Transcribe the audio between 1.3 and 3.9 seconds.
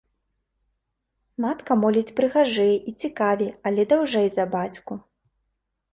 Матка моліць прыгажэй і цікавей, але